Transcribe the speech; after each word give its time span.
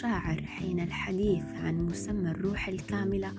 المشاعر 0.00 0.42
حين 0.42 0.80
الحديث 0.80 1.44
عن 1.44 1.86
مسمى 1.86 2.30
الروح 2.30 2.68
الكاملة 2.68 3.32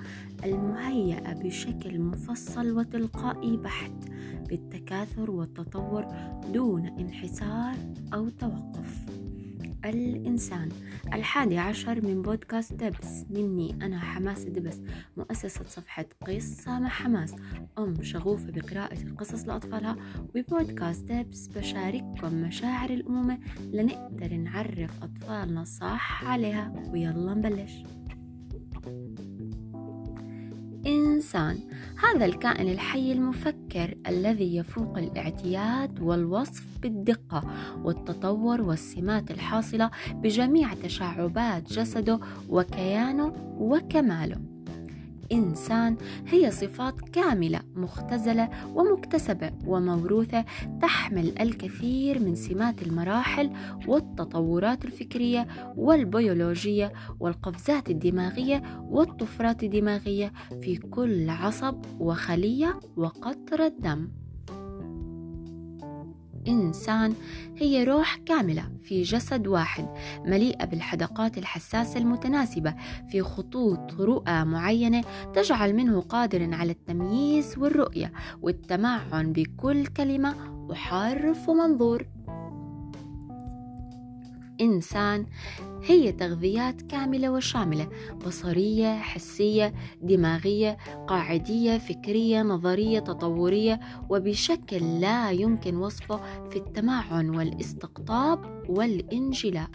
المهيئة 0.44 1.33
بشكل 1.33 1.99
مفصل 1.99 2.78
وتلقائي 2.78 3.57
بحت 3.57 3.91
بالتكاثر 4.49 5.31
والتطور 5.31 6.05
دون 6.53 6.87
انحسار 6.87 7.76
أو 8.13 8.29
توقف. 8.29 9.21
الإنسان. 9.85 10.69
الحادي 11.13 11.57
عشر 11.57 12.05
من 12.05 12.21
بودكاست 12.21 12.73
دبس. 12.73 13.25
مني 13.29 13.75
أنا 13.81 13.99
حماس 13.99 14.43
دبس 14.43 14.81
مؤسسة 15.17 15.65
صفحة 15.67 16.05
قصة 16.27 16.80
مع 16.80 16.89
حماس. 16.89 17.35
أم 17.77 18.03
شغوفة 18.03 18.52
بقراءة 18.52 19.02
القصص 19.03 19.48
لأطفالها. 19.48 19.95
وبودكاست 20.35 21.03
دبس 21.03 21.48
بشارككم 21.48 22.34
مشاعر 22.34 22.89
الأمومة 22.89 23.39
لنقدر 23.73 24.34
نعرف 24.34 25.03
أطفالنا 25.03 25.63
صح 25.63 26.25
عليها. 26.25 26.73
ويلا 26.91 27.34
نبلش. 27.34 27.84
إنسان 30.88 31.59
هذا 32.03 32.25
الكائن 32.25 32.67
الحي 32.67 33.11
المفكر. 33.11 33.61
الذي 34.07 34.55
يفوق 34.55 34.98
الاعتياد 34.98 35.99
والوصف 36.02 36.63
بالدقة 36.81 37.43
والتطور 37.84 38.61
والسمات 38.61 39.31
الحاصلة 39.31 39.91
بجميع 40.13 40.73
تشعبات 40.73 41.73
جسده 41.73 42.20
وكيانه 42.49 43.34
وكماله. 43.59 44.51
إنسان 45.31 45.98
هي 46.27 46.52
صفات 46.52 47.09
كاملة 47.09 47.59
مختزلة 47.76 48.49
ومكتسبة 48.76 49.52
وموروثة 49.66 50.45
تحمل 50.81 51.41
الكثير 51.41 52.20
من 52.20 52.35
سمات 52.35 52.81
المراحل 52.81 53.52
والتطورات 53.88 54.86
الفكرية 54.86 55.47
والبيولوجية 55.78 56.94
والقفزات 57.19 57.89
الدماغية 57.89 58.64
والطفرات 58.89 59.64
الدماغية 59.64 60.33
في 60.61 60.78
كل 60.78 61.30
عصب 61.30 61.75
وخلية 62.00 62.80
وقطرة 62.97 63.67
دم 63.80 64.20
إنسان 66.47 67.14
هي 67.58 67.84
روح 67.84 68.16
كاملة 68.25 68.64
في 68.84 69.02
جسد 69.02 69.47
واحد 69.47 69.88
مليئة 70.25 70.66
بالحدقات 70.66 71.38
الحساسة 71.38 72.00
المتناسبة 72.00 72.75
في 73.11 73.22
خطوط 73.22 73.94
رؤى 74.02 74.45
معينة 74.45 75.02
تجعل 75.34 75.73
منه 75.75 76.02
قادر 76.02 76.53
على 76.53 76.72
التمييز 76.72 77.58
والرؤية 77.58 78.12
والتمعن 78.42 79.34
بكل 79.34 79.86
كلمة 79.88 80.36
وحرف 80.69 81.50
ومنظور 81.50 82.06
إنسان 84.62 85.26
هي 85.84 86.12
تغذيات 86.12 86.81
كاملة 86.81 87.31
وشاملة 87.31 87.90
بصرية 88.26 89.00
حسية 89.00 89.73
دماغية 90.02 90.78
قاعدية 91.08 91.78
فكرية 91.78 92.42
نظرية 92.42 93.00
تطورية 93.00 93.80
وبشكل 94.09 95.02
لا 95.02 95.31
يمكن 95.31 95.76
وصفه 95.76 96.50
في 96.50 96.56
التمعن 96.56 97.30
والاستقطاب 97.30 98.64
والإنجلاء. 98.70 99.70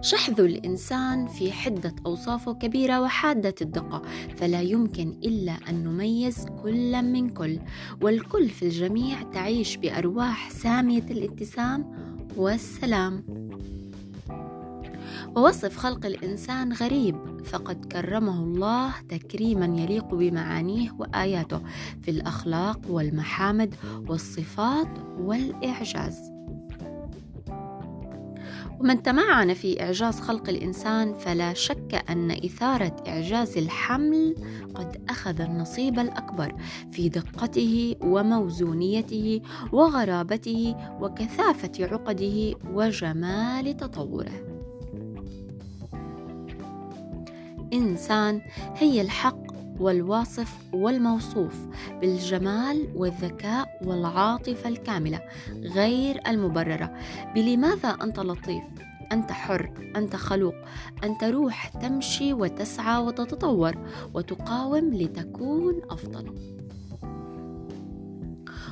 شحذ 0.00 0.40
الإنسان 0.40 1.26
في 1.26 1.52
حدة 1.52 1.94
أوصافه 2.06 2.54
كبيرة 2.54 3.00
وحادة 3.00 3.54
الدقة 3.62 4.02
فلا 4.36 4.60
يمكن 4.60 5.08
إلا 5.08 5.52
أن 5.68 5.84
نميز 5.84 6.46
كلا 6.62 7.00
من 7.00 7.28
كل. 7.28 7.58
والكل 8.02 8.48
في 8.48 8.62
الجميع 8.62 9.22
تعيش 9.22 9.76
بأرواح 9.76 10.50
سامية 10.50 11.06
الاتسام 11.10 12.13
والسلام. 12.36 13.24
ووصف 15.36 15.76
خلق 15.76 16.06
الإنسان 16.06 16.72
غريب 16.72 17.16
فقد 17.44 17.84
كرمه 17.92 18.44
الله 18.44 18.92
تكريما 19.08 19.66
يليق 19.82 20.14
بمعانيه 20.14 20.90
وآياته 20.98 21.60
في 22.02 22.10
الأخلاق 22.10 22.80
والمحامد 22.88 23.74
والصفات 24.08 24.88
والإعجاز. 25.18 26.33
ومن 28.84 29.02
تمعن 29.02 29.54
في 29.54 29.82
إعجاز 29.82 30.20
خلق 30.20 30.48
الإنسان 30.48 31.14
فلا 31.14 31.54
شك 31.54 32.04
أن 32.10 32.30
إثارة 32.30 32.96
إعجاز 33.08 33.58
الحمل 33.58 34.34
قد 34.74 35.04
أخذ 35.08 35.40
النصيب 35.40 35.98
الأكبر 35.98 36.54
في 36.92 37.08
دقته 37.08 37.96
وموزونيته 38.00 39.40
وغرابته 39.72 40.76
وكثافة 41.00 41.72
عقده 41.80 42.54
وجمال 42.72 43.76
تطوره. 43.76 44.46
إنسان 47.72 48.42
هي 48.76 49.00
الحق 49.00 49.53
والواصف 49.80 50.56
والموصوف 50.72 51.66
بالجمال 52.00 52.88
والذكاء 52.94 53.80
والعاطفة 53.84 54.68
الكاملة 54.68 55.20
غير 55.52 56.20
المبررة. 56.28 56.94
بلماذا 57.34 57.88
أنت 57.88 58.20
لطيف؟ 58.20 58.64
أنت 59.12 59.32
حر 59.32 59.92
أنت 59.96 60.16
خلوق 60.16 60.54
أنت 61.04 61.24
روح 61.24 61.68
تمشي 61.68 62.32
وتسعى 62.32 63.02
وتتطور 63.02 63.74
وتقاوم 64.14 64.94
لتكون 64.94 65.82
أفضل. 65.90 66.34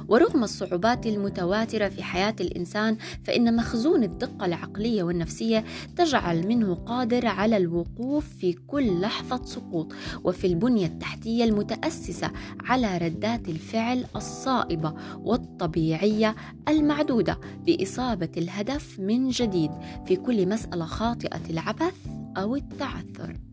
ورغم 0.08 0.44
الصعوبات 0.44 1.06
المتواترة 1.06 1.88
في 1.88 2.03
حياة 2.03 2.34
الإنسان 2.41 2.97
فإن 3.25 3.56
مخزون 3.56 4.03
الدقة 4.03 4.47
العقلية 4.47 5.03
والنفسية 5.03 5.64
تجعل 5.97 6.47
منه 6.47 6.75
قادر 6.75 7.26
على 7.26 7.56
الوقوف 7.56 8.28
في 8.28 8.53
كل 8.53 9.00
لحظة 9.00 9.44
سقوط 9.44 9.92
وفي 10.25 10.47
البنية 10.47 10.86
التحتية 10.86 11.44
المتأسسة 11.44 12.30
على 12.64 12.98
ردات 12.98 13.48
الفعل 13.48 14.04
الصائبة 14.16 14.94
والطبيعية 15.19 16.34
المعدودة 16.69 17.38
بإصابة 17.66 18.30
الهدف 18.36 19.00
من 19.00 19.28
جديد 19.28 19.70
في 20.06 20.16
كل 20.16 20.48
مسألة 20.48 20.84
خاطئة 20.84 21.50
العبث 21.50 21.94
أو 22.36 22.56
التعثر. 22.56 23.51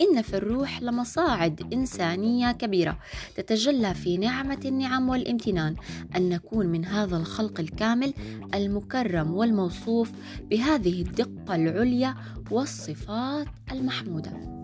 إن 0.00 0.22
في 0.22 0.36
الروح 0.36 0.82
لمصاعد 0.82 1.72
إنسانية 1.72 2.52
كبيرة 2.52 2.98
تتجلى 3.36 3.94
في 3.94 4.16
نعمة 4.16 4.60
النعم 4.64 5.08
والامتنان. 5.08 5.76
أن 6.16 6.28
نكون 6.28 6.66
من 6.66 6.84
هذا 6.84 7.16
الخلق 7.16 7.60
الكامل 7.60 8.14
المكرم 8.54 9.34
والموصوف 9.34 10.10
بهذه 10.50 11.02
الدقة 11.02 11.54
العليا 11.54 12.14
والصفات 12.50 13.46
المحمودة. 13.72 14.55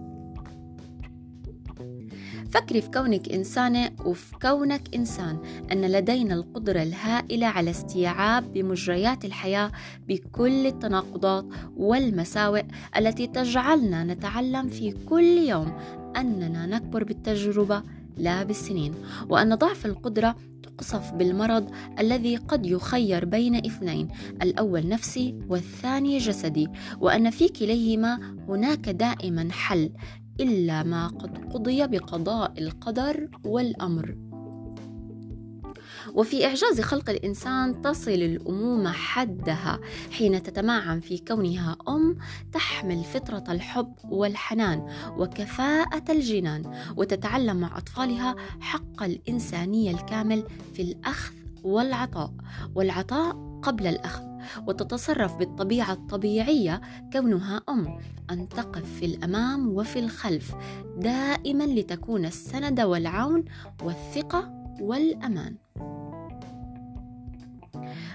فكري 2.51 2.81
في 2.81 2.91
كونك 2.91 3.33
إنسانة 3.33 3.91
وفي 4.05 4.37
كونك 4.43 4.95
إنسان 4.95 5.39
أن 5.73 5.81
لدينا 5.85 6.35
القدرة 6.35 6.83
الهائلة 6.83 7.47
على 7.47 7.71
استيعاب 7.71 8.53
بمجريات 8.53 9.25
الحياة 9.25 9.73
بكل 10.09 10.67
التناقضات 10.67 11.45
والمساوئ 11.77 12.63
التي 12.97 13.27
تجعلنا 13.27 14.05
نتعلم 14.05 14.69
في 14.69 14.93
كل 14.93 15.39
يوم 15.39 15.73
أننا 16.17 16.67
نكبر 16.67 17.05
بالتجربة 17.05 17.83
لا 18.17 18.43
بالسنين 18.43 18.95
وأن 19.29 19.55
ضعف 19.55 19.87
القدرة 19.87 20.37
تقصف 20.63 21.13
بالمرض 21.13 21.71
الذي 21.99 22.37
قد 22.37 22.67
يخير 22.67 23.25
بين 23.25 23.55
اثنين 23.55 24.09
الأول 24.43 24.89
نفسي 24.89 25.35
والثاني 25.49 26.19
جسدي 26.19 26.69
وأن 27.01 27.31
في 27.31 27.49
كليهما 27.49 28.37
هناك 28.49 28.89
دائما 28.89 29.49
حل 29.53 29.91
إلا 30.41 30.83
ما 30.83 31.07
قد 31.09 31.39
قضي 31.53 31.87
بقضاء 31.87 32.53
القدر 32.59 33.29
والأمر. 33.45 34.17
وفي 36.15 36.47
إعجاز 36.47 36.81
خلق 36.81 37.11
الإنسان 37.11 37.83
تصل 37.83 38.11
الأمومة 38.11 38.93
حدها 38.93 39.81
حين 40.11 40.43
تتمعن 40.43 41.01
في 41.01 41.19
كونها 41.19 41.77
أم 41.89 42.19
تحمل 42.53 43.05
فطرة 43.05 43.45
الحب 43.49 43.95
والحنان 44.05 44.87
وكفاءة 45.17 46.13
الجنان 46.13 46.63
وتتعلم 46.97 47.57
مع 47.57 47.79
أطفالها 47.79 48.37
حق 48.61 49.03
الإنسانية 49.03 49.91
الكامل 49.91 50.45
في 50.75 50.83
الأخذ 50.83 51.35
والعطاء 51.63 52.33
والعطاء 52.75 53.61
قبل 53.63 53.87
الأخذ. 53.87 54.32
وتتصرف 54.67 55.37
بالطبيعة 55.37 55.93
الطبيعية 55.93 56.81
كونها 57.13 57.61
أم. 57.69 57.99
أن 58.31 58.49
تقف 58.49 58.85
في 58.99 59.07
الأمام 59.07 59.69
وفي 59.69 59.99
الخلف 59.99 60.55
دائما 60.99 61.65
لتكون 61.65 62.25
السند 62.25 62.81
والعون 62.81 63.45
والثقة 63.83 64.51
والأمان. 64.81 65.57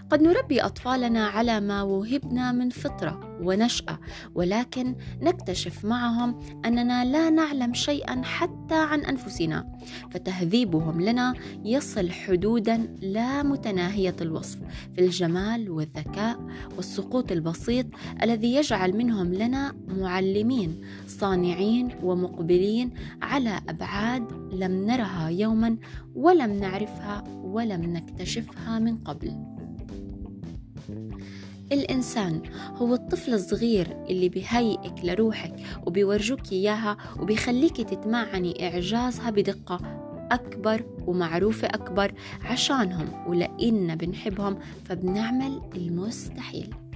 قد 0.10 0.22
نربي 0.22 0.62
أطفالنا 0.62 1.28
على 1.28 1.60
ما 1.60 1.82
وهبنا 1.82 2.52
من 2.52 2.70
فطرة 2.70 3.40
ونشأة 3.42 4.00
ولكن 4.36 4.96
نكتشف 5.22 5.86
معهم 5.86 6.40
أننا 6.66 7.06
لا 7.06 7.30
نعلم 7.30 7.74
شيئا 7.74 8.22
حتى 8.24 8.76
عن 8.76 9.00
أنفسنا 9.00 9.78
فتهذيبهم 10.12 11.02
لنا 11.02 11.34
يصل 11.66 12.12
حدودا 12.12 12.78
لا 13.02 13.44
متناهية 13.44 14.16
الوصف 14.22 14.60
في 14.96 15.02
الجمال 15.02 15.70
والذكاء 15.70 16.40
والسقوط 16.78 17.32
البسيط 17.32 17.86
الذي 18.24 18.56
يجعل 18.56 18.98
منهم 18.98 19.34
لنا 19.34 19.76
معلمين 19.88 20.82
صانعين 21.08 21.90
ومقبلين 22.04 22.92
على 23.22 23.60
أبعاد 23.70 24.32
لم 24.54 24.86
نرها 24.86 25.30
يوما 25.30 25.78
ولم 26.16 26.54
نعرفها 26.54 27.24
ولم 27.44 27.82
نكتشفها 27.82 28.80
من 28.80 28.98
قبل. 28.98 29.57
الإنسان 31.72 32.42
هو 32.76 32.94
الطفل 32.94 33.34
الصغير 33.34 34.06
اللي 34.10 34.30
بيهيئك 34.30 34.94
لروحك 35.04 35.54
وبيورجوك 35.86 36.52
إياها 36.52 36.98
وبيخليك 37.20 37.78
تتمعني 37.78 38.68
إعجازها 38.68 39.30
بدقة 39.30 39.80
أكبر 40.32 40.86
ومعروفة 41.08 41.68
أكبر 41.68 42.14
عشانهم 42.42 43.30
ولإن 43.30 43.96
بنحبهم 43.96 44.60
فبنعمل 44.86 45.62
المستحيل. 45.76 46.87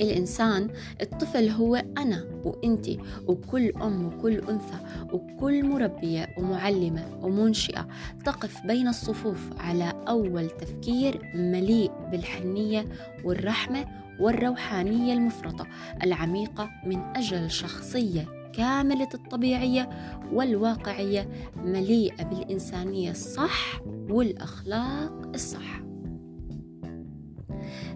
الإنسان 0.00 0.68
الطفل 1.02 1.48
هو 1.48 1.76
أنا 1.76 2.24
وإنتي 2.44 2.98
وكل 3.26 3.72
أم 3.82 4.06
وكل 4.06 4.38
أنثى 4.38 4.78
وكل 5.12 5.64
مربية 5.64 6.28
ومعلمة 6.38 7.18
ومنشئة 7.22 7.88
تقف 8.24 8.66
بين 8.66 8.88
الصفوف 8.88 9.50
على 9.58 9.92
أول 10.08 10.50
تفكير 10.50 11.30
مليء 11.34 11.92
بالحنية 12.10 12.88
والرحمة 13.24 13.86
والروحانية 14.20 15.12
المفرطة 15.12 15.66
العميقة 16.02 16.70
من 16.86 16.98
أجل 17.16 17.50
شخصية 17.50 18.50
كاملة 18.52 19.08
الطبيعية 19.14 19.88
والواقعية 20.32 21.28
مليئة 21.56 22.24
بالإنسانية 22.24 23.10
الصح 23.10 23.80
والأخلاق 24.10 25.30
الصح. 25.34 25.82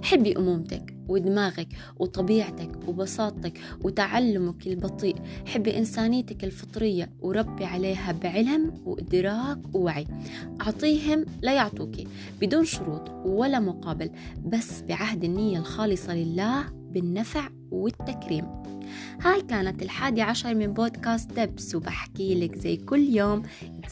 حبي 0.02 0.36
أمومتك 0.36 0.97
ودماغك 1.08 1.68
وطبيعتك 1.96 2.88
وبساطتك 2.88 3.60
وتعلمك 3.84 4.66
البطيء. 4.66 5.16
حبي 5.46 5.78
إنسانيتك 5.78 6.44
الفطرية 6.44 7.10
وربي 7.20 7.64
عليها 7.64 8.12
بعلم 8.12 8.82
وإدراك 8.86 9.58
ووعي. 9.74 10.06
أعطيهم 10.60 11.24
لا 11.42 11.54
يعطوك 11.54 11.96
بدون 12.40 12.64
شروط 12.64 13.10
ولا 13.10 13.60
مقابل 13.60 14.10
بس 14.46 14.82
بعهد 14.82 15.24
النية 15.24 15.58
الخالصة 15.58 16.14
لله 16.14 16.64
بالنفع 16.70 17.48
والتكريم. 17.70 18.44
هاي 19.20 19.42
كانت 19.42 19.82
الحادي 19.82 20.22
عشر 20.22 20.54
من 20.54 20.72
بودكاست 20.72 21.32
دبس 21.32 21.74
وبحكي 21.74 22.34
لك 22.34 22.58
زي 22.58 22.76
كل 22.76 23.00
يوم. 23.00 23.42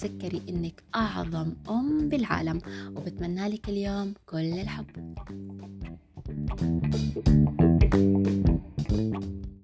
تذكري 0.01 0.43
إنك 0.49 0.83
أعظم 0.95 1.53
أم 1.71 2.09
بالعالم. 2.09 2.61
وبتمنى 2.97 3.49
لك 3.49 3.69
اليوم 3.69 4.15
كل 4.27 4.39
الحب. 4.39 4.87
Thank 6.59 7.61
you. 7.61 7.76